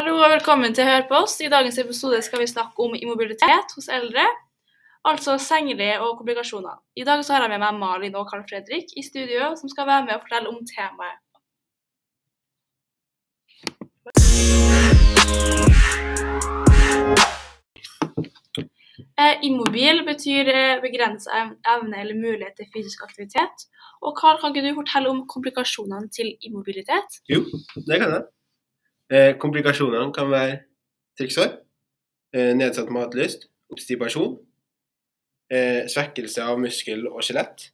[0.00, 1.34] Hallo og velkommen til Hør på oss.
[1.44, 4.22] I dagens episode skal vi snakke om immobilitet hos eldre.
[5.10, 6.78] Altså sengeleie og komplikasjoner.
[6.96, 9.90] I dag så har jeg med meg Malin og Carl Fredrik i studio, som skal
[9.90, 11.20] være med og fortelle om temaet.
[19.20, 21.44] Eh, immobil betyr eh, begrensa
[21.76, 23.68] evne eller mulighet til fysisk aktivitet.
[24.00, 27.24] Og Carl, kan ikke du fortelle om komplikasjonene til immobilitet?
[27.28, 27.44] Jo,
[27.76, 28.28] det kan jeg.
[29.10, 30.60] Eh, komplikasjonene kan være
[31.18, 31.56] trikksår,
[32.34, 34.38] eh, nedsatt matlyst, obstipasjon,
[35.50, 37.70] eh, svekkelse av muskel og skjelett,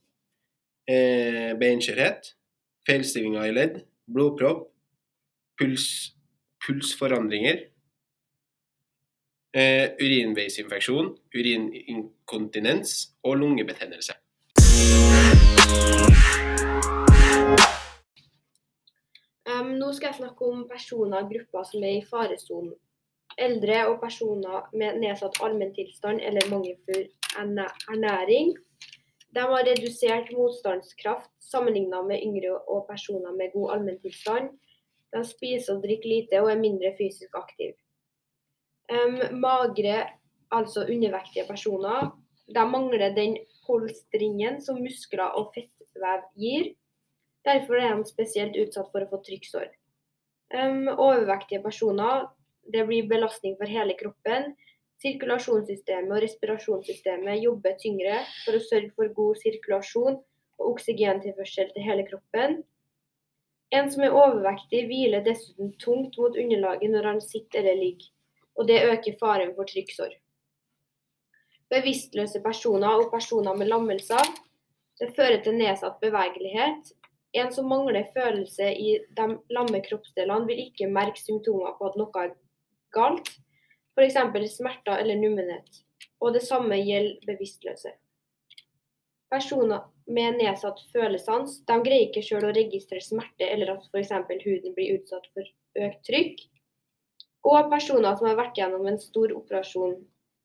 [0.88, 2.32] eh, beinskjørhet,
[2.86, 4.70] feilstivning i ledd, blodpropp,
[5.58, 6.14] puls,
[6.64, 7.66] pulsforandringer,
[9.52, 14.14] eh, urinveisinfeksjon, urininkontinens og lungebetennelse.
[20.26, 22.74] Snakke om personer og grupper som er i faresonen.
[23.38, 28.54] Eldre og personer med nedsatt allmenntilstand eller mangelfull ernæring.
[29.34, 34.48] De har redusert motstandskraft sammenlignet med yngre og personer med god allmenntilstand.
[35.12, 37.76] De spiser og drikker lite og er mindre fysisk aktive.
[38.88, 40.06] Um, magre,
[40.50, 42.10] altså undervektige personer,
[42.54, 46.72] de mangler den polstringen som muskler og fettvev gir.
[47.44, 49.68] Derfor er de spesielt utsatt for å få trykksår.
[50.54, 52.28] Um, overvektige personer,
[52.72, 54.52] det blir belastning for hele kroppen.
[55.02, 62.06] Sirkulasjonssystemet og respirasjonssystemet jobber tyngre for å sørge for god sirkulasjon og oksygentilførsel til hele
[62.08, 62.60] kroppen.
[63.74, 68.08] En som er overvektig, hviler dessuten tungt mot underlaget når han sitter eller ligger,
[68.56, 70.14] og det øker faren for trykksår.
[71.74, 74.22] Bevisstløse personer og personer med lammelser,
[75.00, 76.94] det fører til nedsatt bevegelighet,
[77.40, 82.22] en som mangler følelse i de lamme kroppsdelene, vil ikke merke symptomer på at noe
[82.22, 82.32] er
[82.96, 83.30] galt,
[83.96, 84.18] f.eks.
[84.56, 85.82] smerter eller nummenhet.
[86.20, 87.92] Og det samme gjelder bevisstløse.
[89.32, 94.12] Personer med nedsatt følesans de greier ikke selv å registrere smerte eller at f.eks.
[94.44, 95.48] huden blir utsatt for
[95.86, 96.44] økt trykk.
[97.46, 99.98] Og personer som har vært gjennom en stor operasjon,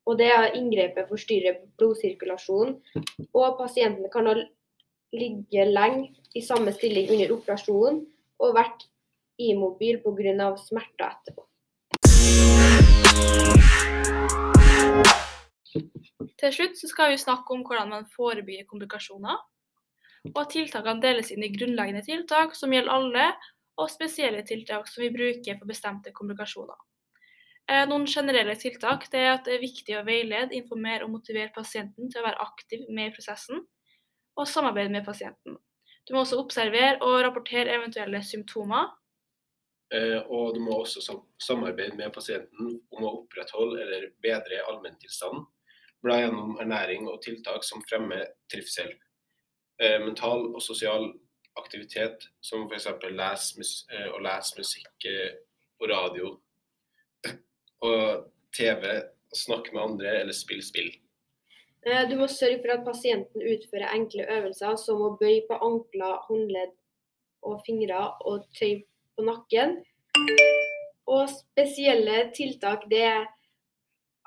[0.06, 2.76] og det inngrepet forstyrrer blodsirkulasjonen,
[3.38, 4.36] og pasienten kan ha
[5.12, 8.02] ligge lenge i samme stilling under operasjonen
[8.42, 8.88] og vært
[9.42, 10.52] immobil pga.
[10.58, 11.48] smerter etterpå.
[16.42, 19.38] Til slutt skal vi snakke om hvordan man forebygger komplikasjoner.
[20.36, 23.28] Og tiltakene deles inn i grunnleggende tiltak som gjelder alle,
[23.82, 26.78] og spesielle tiltak som vi bruker for bestemte komplikasjoner.
[27.70, 32.12] Eh, Noen generelle tiltak er at det er viktig å veilede, informere og motivere pasienten
[32.12, 33.64] til å være aktiv med i prosessen,
[34.40, 35.58] og samarbeide med pasienten.
[36.08, 38.90] Du må også observere og rapportere eventuelle symptomer.
[39.94, 45.46] Eh, og du må også sam samarbeide med pasienten om å opprettholde eller bedre allmenntilstanden.
[46.02, 48.94] Bla gjennom ernæring og tiltak som fremmer trivsel.
[49.82, 51.12] Eh, mental og sosial
[51.60, 52.88] aktivitet som f.eks.
[52.88, 55.10] Eh, å lese musikk
[55.82, 56.34] og radio.
[57.82, 58.88] Og TV,
[59.36, 60.92] snakke med andre eller spille spill.
[61.86, 66.20] Eh, Du må sørge for at pasienten utfører enkle øvelser som å bøye på ankler,
[66.28, 66.76] håndledd
[67.42, 68.84] og fingre og tøy
[69.18, 69.80] på nakken.
[71.10, 73.26] Og spesielle tiltak det er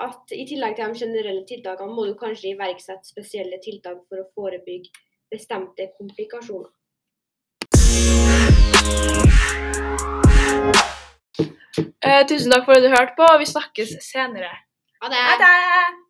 [0.03, 4.31] at i tillegg til de generelle tiltakene må du kanskje iverksette spesielle tiltak for å
[4.35, 4.91] forebygge
[5.31, 6.73] bestemte komplikasjoner.
[12.05, 14.51] Eh, tusen takk for at du hørte på, og vi snakkes senere.
[15.01, 15.23] Ha det!
[15.31, 16.04] Ha det!